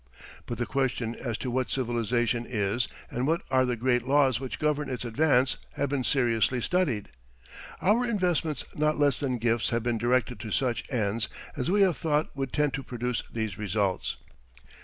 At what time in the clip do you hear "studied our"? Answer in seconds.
6.59-8.07